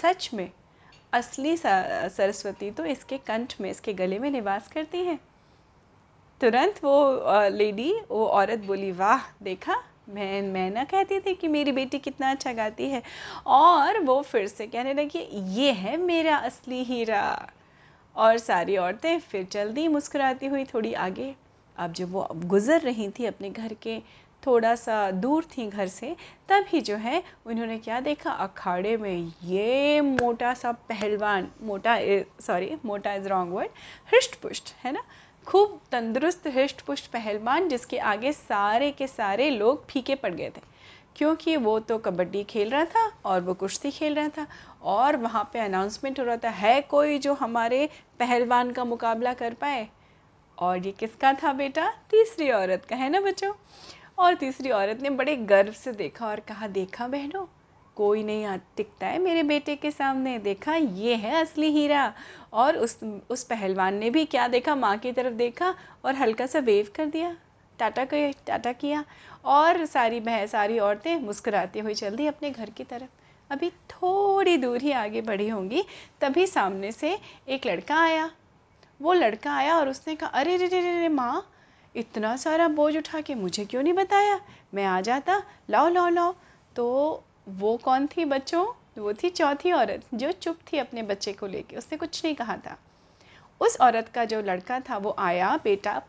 सच 0.00 0.30
में, 0.34 0.50
असली 1.12 1.56
सरस्वती 1.56 2.70
तो 2.70 2.84
इसके 2.86 3.18
कंठ 3.18 3.60
में, 3.60 3.70
इसके 3.70 3.92
गले 3.94 4.18
में 4.18 4.30
निवास 4.30 4.68
करती 4.68 4.98
है। 4.98 5.18
तुरंत 6.42 6.78
वो 6.84 7.48
लेडी 7.50 7.92
वो 8.10 8.24
औरत 8.26 8.58
बोली, 8.58 8.90
वाह, 8.92 9.20
देखा? 9.42 9.74
मैं 10.08 10.40
मैं 10.42 10.70
ना 10.70 10.82
कहती 10.84 11.18
थी 11.20 11.34
कि 11.34 11.48
मेरी 11.48 11.72
बेटी 11.72 11.98
कितना 11.98 12.30
अच्छा 12.30 12.52
गाती 12.52 12.88
है। 12.88 13.02
और 13.48 13.98
वो 13.98 14.20
फिर 14.22 14.46
से 14.46 14.66
कहने 14.66 14.94
लगी, 14.94 15.18
ये 15.54 15.72
है 15.72 15.96
मेरा 15.96 16.36
असली 16.38 16.82
हीरा। 16.84 17.22
और 18.16 18.38
सारी 18.38 18.76
औरतें 18.76 19.18
फिर 19.20 19.44
चल 19.44 19.72
दी 19.72 19.86
मुस्कुराती 19.88 20.46
हुई 20.46 20.64
थोड़ी 20.64 20.92
आगे। 20.94 21.34
अब 21.78 21.92
जब 21.92 22.12
वो 22.12 22.28
गुज़र 22.34 22.80
रही 22.80 23.08
थी 23.08 23.26
अपने 23.26 23.50
घर 23.50 23.74
के 23.82 23.98
थोड़ा 24.42 24.74
सा 24.74 25.10
दूर 25.12 25.44
थी 25.56 25.66
घर 25.66 25.86
से, 25.88 26.14
तभी 26.48 26.80
जो 26.80 26.96
है 26.98 27.22
उन्होंने 27.46 27.78
क्या 27.78 28.00
देखा? 28.00 28.30
अखाड़े 28.30 28.96
में 28.96 29.32
ये 29.44 30.00
मोटा 30.02 30.54
सा 30.54 30.72
पहलवान, 30.88 31.48
मोटा 31.62 31.98
सॉरी 32.40 32.76
मोटा 32.84 33.14
इज़ 33.14 33.28
रॉन्ग 33.28 33.54
वर्ड 33.54 33.70
हृष्ट 34.12 34.40
पुष्ट 34.42 34.74
है 34.84 34.92
ना? 34.92 35.02
खूब 35.46 35.80
तंदुरुस्त 35.92 36.46
हृष्ट 36.46 36.80
पुष्ट 36.80 37.06
पहलवान 37.06 37.68
जिसके 37.68 37.98
आगे 37.98 38.32
सारे 38.32 38.90
के 38.90 39.06
सारे 39.06 39.50
लोग 39.50 39.86
फीके 39.86 40.14
पड़ 40.14 40.32
गए 40.34 40.50
थे। 40.50 40.60
क्योंकि 41.16 41.56
वो 41.56 41.78
तो 41.78 41.98
कबड्डी 41.98 42.42
खेल 42.44 42.70
रहा 42.70 42.84
था 42.84 43.06
और 43.24 43.40
वो 43.40 43.54
कुश्ती 43.54 43.90
खेल 43.90 44.14
रहा 44.14 44.28
था 44.28 44.46
और 44.82 45.16
वहाँ 45.16 45.50
पे 45.52 45.58
अनाउंसमेंट 45.58 46.20
हो 46.20 46.24
रहा 46.24 46.36
था, 46.36 46.50
है 46.50 46.80
कोई 46.80 47.18
जो 47.18 47.34
हमारे 47.34 47.88
पहलवान 48.18 48.70
का 48.72 48.84
मुकाबला 48.84 49.34
कर 49.34 49.54
पाए? 49.54 49.88
और 50.58 50.86
ये 50.86 50.92
किसका 50.92 51.32
था 51.32 51.52
बेटा? 51.52 51.88
तीसरी 52.10 52.50
औरत 52.50 52.84
का, 52.84 52.96
है 52.96 53.08
ना 53.08 53.20
बच्चों? 53.20 53.52
और 54.18 54.34
तीसरी 54.34 54.70
औरत 54.70 55.00
ने 55.02 55.10
बड़े 55.10 55.36
गर्व 55.36 55.72
से 55.72 55.92
देखा 55.92 56.26
और 56.26 56.40
कहा, 56.40 56.66
देखा 56.66 57.08
बहनों 57.08 57.46
कोई 57.96 58.22
नहीं 58.22 58.58
टिकता 58.76 59.06
है। 59.06 59.18
मेरे 59.18 59.42
बेटे 59.42 59.76
के 59.76 59.90
सामने 59.90 60.38
देखा, 60.38 60.74
ये 60.74 61.14
है 61.14 61.40
असली 61.40 61.70
हीरा। 61.70 62.14
और 62.52 62.76
उस 62.76 63.00
उस 63.30 63.44
पहलवान 63.44 63.94
ने 63.94 64.10
भी 64.10 64.24
क्या 64.24 64.48
देखा? 64.48 64.74
माँ 64.74 64.98
की 64.98 65.12
तरफ़ 65.12 65.34
देखा 65.34 65.74
और 66.04 66.14
हल्का 66.14 66.46
सा 66.46 66.58
वेव 66.58 66.88
कर 66.96 67.06
दिया। 67.06 67.36
टाटा 67.78 68.04
को, 68.04 68.32
टाटा 68.46 68.72
किया। 68.72 69.04
और 69.44 69.86
सारी 69.86 70.20
बह, 70.20 70.46
सारी 70.46 70.78
औरतें 70.78 71.16
मुस्कुराती 71.16 71.78
हुई 71.78 71.94
चल 71.94 72.16
दी 72.16 72.26
अपने 72.26 72.50
घर 72.50 72.70
की 72.70 72.84
तरफ़। 72.84 73.10
अभी 73.50 73.70
थोड़ी 73.70 74.56
दूर 74.56 74.80
ही 74.80 74.92
आगे 74.92 75.20
बढ़ी 75.20 75.48
होंगी, 75.48 75.84
तभी 76.20 76.46
सामने 76.46 76.92
से 76.92 77.18
एक 77.48 77.66
लड़का 77.66 78.02
आया। 78.02 78.30
वो 79.02 79.12
लड़का 79.12 79.54
आया 79.54 79.76
और 79.76 79.88
उसने 79.88 80.16
कहा, 80.16 80.30
अरे 80.30 80.56
रे 80.56 80.66
रे 80.66 80.80
रे 80.80 81.00
रे 81.00 81.08
माँ, 81.08 81.50
इतना 81.96 82.36
सारा 82.36 82.68
बोझ 82.68 82.96
उठा 82.96 83.20
के 83.20 83.34
मुझे 83.34 83.64
क्यों 83.64 83.82
नहीं 83.82 83.92
बताया? 83.92 84.40
मैं 84.74 84.84
आ 84.84 85.00
जाता। 85.00 85.42
लाओ 85.70 85.88
लाओ 85.88 86.08
लाओ। 86.08 86.34
तो 86.76 87.24
वो 87.48 87.76
कौन 87.76 88.06
थी 88.06 88.24
बच्चों? 88.24 88.64
वो 88.98 89.12
थी 89.12 89.28
चौथी 89.30 89.72
औरत, 89.72 90.02
जो 90.14 90.32
चुप 90.32 90.58
थी 90.72 90.78
अपने 90.78 91.02
बच्चे 91.02 91.32
को 91.32 91.46
लेके। 91.46 91.76
उसने 91.76 91.98
कुछ 91.98 92.24
नहीं 92.24 92.34
कहा 92.34 92.56
था। 92.56 92.76
उस 93.60 93.76
औरत 93.80 94.08
का 94.08 94.24
जो 94.24 94.40
लड़का 94.42 94.80
था, 94.80 94.96
वो 94.96 95.14
आया, 95.18 95.56
बेटा, 95.64 96.02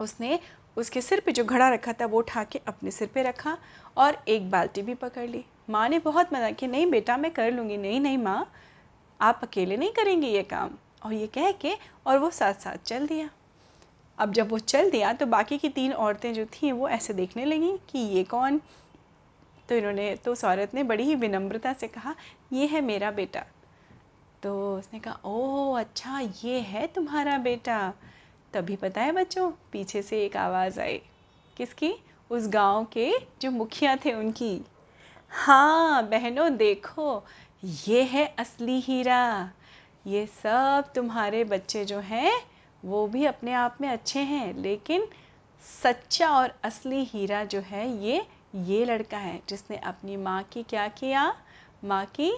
उसने 0.00 0.38
उसके 0.76 1.00
सिर 1.00 1.20
पे 1.20 1.32
जो 1.32 1.44
घड़ा 1.44 1.68
रखा 1.68 1.92
था, 1.92 2.06
वो 2.06 2.18
उठा 2.18 2.44
के 2.44 2.60
अपने 2.68 2.90
सिर 2.90 3.08
पे 3.08 3.22
रखा 3.22 3.58
और 3.96 4.18
एक 4.28 4.50
बाल्टी 4.50 4.82
भी 4.82 4.94
पकड़ 4.94 5.28
ली। 5.28 5.44
माँ 5.70 5.88
ने 5.88 5.98
बहुत 5.98 6.32
मना 6.32 6.50
किया, 6.50 6.70
नहीं 6.70 6.86
बेटा, 6.86 7.16
मैं 7.16 7.30
कर 7.30 7.52
लूँगी। 7.52 7.76
नहीं 7.76 8.00
नहीं 8.00 8.18
माँ, 8.18 8.52
आप 9.20 9.40
अकेले 9.42 9.76
नहीं 9.76 9.90
करेंगे 9.90 10.28
ये 10.28 10.42
काम। 10.42 10.70
और 11.02 11.12
ये 11.12 11.26
कह 11.26 11.50
के 11.52 11.72
और 12.06 12.18
वो 12.18 12.30
साथ 12.30 12.54
साथ 12.54 12.76
चल 12.76 13.06
दिया। 13.06 13.30
अब 14.18 14.32
जब 14.32 14.48
वो 14.48 14.58
चल 14.58 14.90
दिया 14.90 15.12
तो 15.12 15.26
बाकी 15.26 15.58
की 15.58 15.68
तीन 15.68 15.92
औरतें 15.92 16.34
जो 16.34 16.46
थीं, 16.46 16.72
वो 16.72 16.88
ऐसे 16.88 17.14
देखने 17.14 17.44
लगी 17.44 17.72
कि 17.90 17.98
ये 17.98 18.24
कौन? 18.24 18.60
तो 19.68 19.74
इन्होंने 19.74 20.16
तो 20.16 20.32
उस 20.32 20.44
औरत 20.44 20.74
ने 20.74 20.82
बड़ी 20.82 21.04
ही 21.04 21.14
विनम्रता 21.14 21.72
से 21.72 21.88
कहा, 21.88 22.14
ये 22.52 22.66
है 22.66 22.80
मेरा 22.80 23.10
बेटा। 23.10 23.44
तो 24.42 24.78
उसने 24.78 25.00
कहा, 25.00 25.20
ओह 25.24 25.80
अच्छा 25.80 26.20
ये 26.44 26.60
है 26.60 26.86
तुम्हारा 26.86 27.38
बेटा। 27.38 27.92
तभी 28.52 28.76
पता 28.76 29.00
है 29.00 29.12
बच्चों, 29.12 29.52
पीछे 29.72 30.02
से 30.02 30.24
एक 30.24 30.36
आवाज़ 30.36 30.80
आई। 30.80 31.02
किसकी? 31.56 31.94
उस 32.30 32.48
गाँव 32.48 32.84
के 32.84 33.12
जो 33.42 33.50
मुखिया 33.50 33.96
थे 33.96 34.12
उनकी। 34.12 34.60
हाँ 35.30 36.08
बहनों, 36.08 36.56
देखो, 36.56 37.24
ये 37.64 38.02
है 38.02 38.34
असली 38.38 38.80
हीरा। 38.80 39.50
ये 40.06 40.26
सब 40.26 40.84
तुम्हारे 40.94 41.44
बच्चे 41.44 41.84
जो 41.84 41.98
हैं, 41.98 42.32
वो 42.84 43.06
भी 43.06 43.24
अपने 43.24 43.52
आप 43.52 43.78
में 43.80 43.88
अच्छे 43.88 44.20
हैं, 44.20 44.54
लेकिन 44.54 45.06
सच्चा 45.82 46.30
और 46.30 46.54
असली 46.64 47.04
हीरा 47.04 47.44
जो 47.44 47.60
है, 47.60 48.04
ये 48.04 48.26
ये 48.56 48.84
लड़का 48.84 49.18
है 49.18 49.40
जिसने 49.48 49.76
अपनी 49.76 50.16
माँ 50.16 50.42
की 50.42 50.62
क्या 50.62 50.86
किया? 50.88 51.34
माँ 51.84 52.04
की 52.06 52.32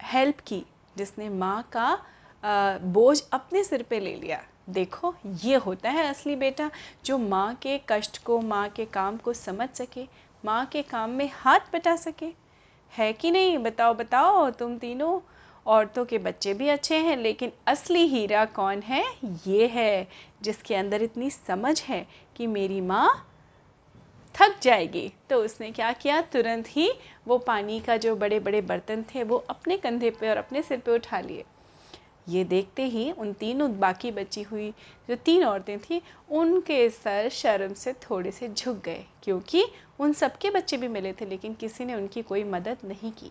हेल्प 0.00 0.40
की, 0.40 0.62
जिसने 0.98 1.28
माँ 1.28 1.62
का 1.72 1.98
बोझ 2.84 3.20
अपने 3.32 3.64
सिर 3.64 3.82
पे 3.82 4.00
ले 4.00 4.14
लिया। 4.14 4.40
देखो, 4.70 5.14
ये 5.26 5.56
होता 5.56 5.90
है 5.90 6.04
असली 6.04 6.36
बेटा, 6.36 6.70
जो 7.04 7.18
माँ 7.18 7.54
के 7.54 7.78
कष्ट 7.88 8.22
को, 8.24 8.40
माँ 8.40 8.68
के 8.68 8.84
काम 8.84 9.16
को 9.16 9.32
समझ 9.32 9.68
सके, 9.68 10.06
माँ 10.44 10.64
के 10.66 10.82
काम 10.82 11.10
में 11.10 11.30
हाथ 11.34 11.72
बटा 11.74 11.96
सके। 11.96 12.32
है 12.92 13.12
कि 13.12 13.30
नहीं? 13.30 13.58
बताओ 13.58 13.94
बताओ, 13.94 14.50
तुम 14.50 14.76
तीनों 14.78 15.20
औरतों 15.66 16.04
के 16.04 16.18
बच्चे 16.18 16.54
भी 16.54 16.68
अच्छे 16.68 16.96
हैं, 16.96 17.16
लेकिन 17.16 17.52
असली 17.66 18.06
हीरा 18.06 18.44
कौन 18.44 18.82
है? 18.82 19.04
ये 19.46 19.66
है, 19.66 20.08
जिसके 20.42 20.74
अंदर 20.74 21.02
इतनी 21.02 21.30
समझ 21.30 21.80
है 21.82 22.06
कि 22.36 22.46
मेरी 22.46 22.80
माँ 22.80 23.32
थक 24.36 24.58
जाएगी। 24.62 25.12
तो 25.30 25.36
उसने 25.36 25.70
क्या 25.70 25.92
किया? 25.92 26.20
तुरंत 26.22 26.66
ही 26.68 26.90
वो 27.26 27.38
पानी 27.38 27.80
का 27.80 27.96
जो 27.96 28.16
बड़े 28.16 28.40
बड़े 28.40 28.60
बर्तन 28.60 29.04
थे, 29.14 29.22
वो 29.22 29.36
अपने 29.50 29.76
कंधे 29.76 30.10
पे 30.10 30.30
और 30.30 30.36
अपने 30.36 30.62
सिर 30.62 30.78
पे 30.78 30.92
उठा 30.92 31.20
लिए। 31.20 31.44
ये 32.28 32.44
देखते 32.44 32.82
ही 32.82 33.10
उन 33.12 33.32
तीनों 33.32 33.78
बाकी 33.78 34.10
बची 34.10 34.42
हुई 34.42 34.70
जो 35.08 35.16
तीन 35.16 35.44
औरतें 35.44 35.78
थीं, 35.78 36.00
उनके 36.30 36.88
सर 36.90 37.28
शर्म 37.28 37.74
से 37.74 37.92
थोड़े 37.92 38.30
से 38.30 38.48
झुक 38.48 38.82
गए, 38.84 39.04
क्योंकि 39.22 39.64
उन 39.98 40.12
सबके 40.12 40.50
बच्चे 40.50 40.76
भी 40.76 40.88
मिले 40.88 41.12
थे, 41.12 41.26
लेकिन 41.26 41.54
किसी 41.54 41.84
ने 41.84 41.94
उनकी 41.94 42.22
कोई 42.22 42.44
मदद 42.44 42.78
नहीं 42.84 43.12
की। 43.12 43.30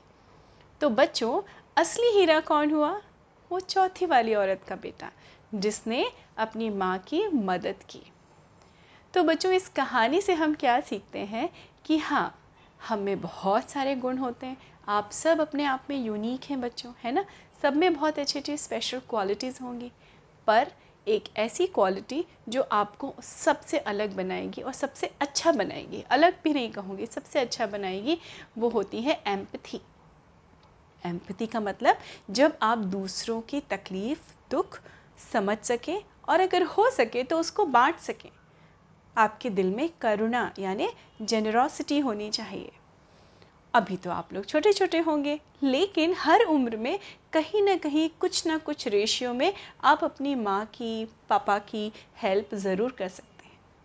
तो 0.81 0.89
बच्चों, 0.89 1.41
असली 1.77 2.07
हीरा 2.07 2.39
कौन 2.39 2.71
हुआ? 2.71 3.01
वो 3.51 3.59
चौथी 3.59 4.05
वाली 4.05 4.35
औरत 4.35 4.63
का 4.67 4.75
बेटा, 4.75 5.11
जिसने 5.55 6.05
अपनी 6.37 6.69
माँ 6.69 6.97
की 6.97 7.27
मदद 7.27 7.83
की। 7.89 8.01
तो 9.15 9.23
बच्चों, 9.23 9.51
इस 9.51 9.67
कहानी 9.67 10.21
से 10.21 10.33
हम 10.33 10.53
क्या 10.53 10.79
सीखते 10.79 11.19
हैं 11.19 11.49
कि 11.85 11.97
हाँ 11.97 12.39
हम 12.87 12.99
में 12.99 13.21
बहुत 13.21 13.69
सारे 13.69 13.95
गुण 13.95 14.17
होते 14.17 14.45
हैं। 14.45 14.57
आप 14.87 15.11
सब 15.11 15.41
अपने 15.41 15.65
आप 15.65 15.83
में 15.89 16.05
यूनिक 16.05 16.43
हैं 16.43 16.61
बच्चों, 16.61 16.91
है 17.03 17.11
ना? 17.11 17.25
सब 17.61 17.75
में 17.75 17.93
बहुत 17.93 18.19
अच्छी 18.19 18.39
अच्छी 18.39 18.57
स्पेशल 18.57 18.99
क्वालिटीज़ 18.99 19.63
होंगी। 19.63 19.91
पर 20.47 20.71
एक 21.07 21.23
ऐसी 21.37 21.67
क्वालिटी 21.67 22.25
जो 22.49 22.61
आपको 22.61 23.13
सबसे 23.23 23.77
अलग 23.77 24.15
बनाएगी 24.15 24.61
और 24.61 24.73
सबसे 24.73 25.13
अच्छा 25.21 25.51
बनाएगी, 25.51 26.01
अलग 26.01 26.33
भी 26.43 26.53
नहीं 26.53 26.71
कहूँगी, 26.71 27.05
सबसे 27.05 27.39
अच्छा 27.39 27.65
बनाएगी, 27.65 28.17
वो 28.57 28.69
होती 28.69 29.01
है 29.01 29.21
एम्पथी 29.27 29.81
एम्पथी 31.05 31.47
का 31.47 31.59
मतलब 31.59 31.97
जब 32.31 32.57
आप 32.61 32.77
दूसरों 32.77 33.41
की 33.41 33.59
तकलीफ़, 33.59 34.19
दुख 34.51 34.79
समझ 35.33 35.57
सकें 35.57 36.01
और 36.29 36.39
अगर 36.39 36.63
हो 36.63 36.89
सके 36.89 37.23
तो 37.23 37.39
उसको 37.39 37.65
बांट 37.65 37.97
सकें। 37.97 38.29
आपके 39.17 39.49
दिल 39.49 39.69
में 39.75 39.89
करुणा, 40.01 40.51
यानी 40.59 40.87
जेनरॉसिटी 41.21 41.99
होनी 41.99 42.29
चाहिए। 42.29 42.71
अभी 43.73 43.97
तो 43.97 44.09
आप 44.11 44.33
लोग 44.33 44.45
छोटे 44.45 44.73
छोटे 44.73 44.99
होंगे, 44.99 45.39
लेकिन 45.63 46.13
हर 46.17 46.41
उम्र 46.41 46.77
में 46.77 46.99
कहीं 47.33 47.61
ना 47.61 47.75
कहीं 47.75 48.09
कुछ 48.19 48.45
ना 48.47 48.57
कुछ 48.57 48.87
रेशियो 48.87 49.33
में 49.33 49.53
आप 49.83 50.03
अपनी 50.03 50.35
माँ 50.35 50.65
की, 50.65 51.05
पापा 51.29 51.57
की 51.59 51.91
हेल्प 52.17 52.55
ज़रूर 52.55 52.91
कर 52.91 53.07
सकते 53.07 53.34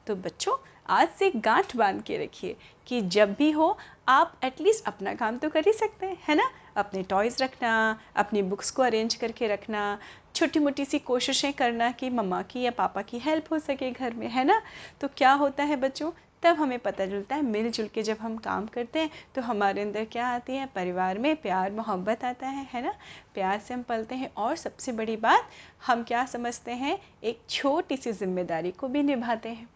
तो 0.07 0.14
बच्चों, 0.16 0.57
आज 0.87 1.09
से 1.09 1.30
गांठ 1.37 1.76
बाँध 1.76 2.02
के 2.02 2.16
रखिए 2.19 2.57
कि 2.87 3.00
जब 3.00 3.35
भी 3.35 3.50
हो, 3.50 3.76
आप 4.09 4.40
एटलीस्ट 4.45 4.85
अपना 4.85 5.14
काम 5.14 5.38
तो 5.38 5.49
कर 5.49 5.64
ही 5.66 5.73
सकते 5.73 6.07
हैं, 6.07 6.16
है 6.28 6.35
ना? 6.35 6.50
अपने 6.76 7.02
टॉयज़ 7.02 7.42
रखना, 7.42 7.99
अपनी 8.16 8.42
बुक्स 8.42 8.71
को 8.71 8.83
अरेंज 8.83 9.14
करके 9.14 9.47
रखना 9.47 9.99
छोटी 10.35 10.59
मोटी 10.59 10.85
सी 10.85 10.99
कोशिशें 10.99 11.52
करना 11.52 11.90
कि 11.90 12.11
मम्मा 12.11 12.42
की 12.42 12.61
या 12.61 12.71
पापा 12.71 13.02
की 13.02 13.19
हेल्प 13.19 13.52
हो 13.52 13.59
सके 13.59 13.90
घर 13.90 14.14
में, 14.14 14.28
है 14.28 14.45
ना? 14.45 14.61
तो 15.00 15.09
क्या 15.09 15.33
होता 15.33 15.64
है 15.64 15.76
बच्चों? 15.76 16.11
तब 16.42 16.57
हमें 16.57 16.78
पता 16.78 17.07
चलता 17.07 17.37
है 17.37 17.42
मिलजुल 17.42 17.87
के 17.87 18.02
जब 18.02 18.16
हम 18.21 18.37
काम 18.37 18.66
करते 18.66 18.99
हैं 18.99 19.11
तो 19.35 19.42
हमारे 19.42 19.83
अंदर 19.83 20.04
क्या 20.04 20.26
आती 20.26 20.57
है? 20.57 20.66
परिवार 20.66 21.19
में 21.19 21.35
प्यार, 21.37 21.73
मोहब्बत 21.73 22.25
आता 22.25 22.47
है 22.47 22.66
है 22.73 22.83
ना? 22.83 22.95
प्यार 23.35 23.59
से 23.59 23.75
हम 23.75 23.83
पलते 23.83 24.14
हैं 24.14 24.30
और 24.37 24.57
सबसे 24.57 24.92
बड़ी 24.92 25.16
बात, 25.16 25.50
हम 25.87 26.02
क्या 26.02 26.25
समझते 26.26 26.73
हैं? 26.73 26.99
एक 27.25 27.40
छोटी 27.50 27.97
सी 27.97 28.12
ज़िम्मेदारी 28.12 28.71
को 28.71 28.88
भी 28.88 29.02
निभाते 29.02 29.49
हैं। 29.49 29.69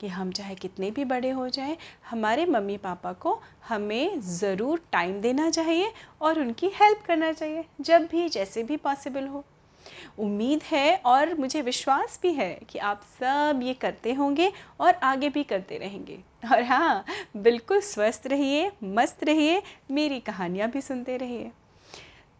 कि 0.00 0.08
हम 0.08 0.32
चाहे 0.32 0.54
कितने 0.54 0.90
भी 0.90 1.04
बड़े 1.04 1.30
हो 1.30 1.48
जाएँ, 1.48 1.76
हमारे 2.10 2.46
मम्मी 2.46 2.76
पापा 2.76 3.12
को 3.12 3.40
हमें 3.68 4.20
ज़रूर 4.20 4.82
टाइम 4.92 5.20
देना 5.20 5.50
चाहिए 5.50 5.92
और 6.20 6.40
उनकी 6.40 6.66
हेल्प 6.66 7.02
करना 7.06 7.32
चाहिए, 7.32 7.64
जब 7.80 8.06
भी, 8.06 8.28
जैसे 8.28 8.62
भी 8.62 8.76
पॉसिबल 8.76 9.26
हो। 9.26 9.44
उम्मीद 10.18 10.62
है 10.62 10.96
और 11.06 11.34
मुझे 11.34 11.62
विश्वास 11.62 12.18
भी 12.22 12.32
है 12.32 12.54
कि 12.70 12.78
आप 12.78 13.02
सब 13.20 13.60
ये 13.62 13.74
करते 13.74 14.12
होंगे 14.12 14.52
और 14.80 14.94
आगे 14.94 15.28
भी 15.28 15.42
करते 15.44 15.78
रहेंगे। 15.78 16.18
और 16.52 16.62
हाँ 16.62 17.04
बिल्कुल 17.36 17.80
स्वस्थ 17.80 18.26
रहिए, 18.26 18.70
मस्त 18.84 19.24
रहिए, 19.24 19.62
मेरी 19.90 20.20
कहानियाँ 20.20 20.70
भी 20.70 20.80
सुनते 20.80 21.16
रहिए। 21.16 21.50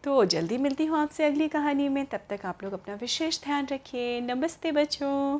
तो 0.03 0.25
जल्दी 0.25 0.57
मिलती 0.57 0.85
हूँ 0.85 0.99
आपसे 0.99 1.25
अगली 1.25 1.47
कहानी 1.47 1.89
में, 1.89 2.05
तब 2.05 2.19
तक 2.29 2.45
आप 2.45 2.63
लोग 2.63 2.73
अपना 2.73 2.95
विशेष 2.95 3.43
ध्यान 3.43 3.67
रखिए। 3.71 4.19
नमस्ते 4.21 4.71
बच्चों। 4.71 5.39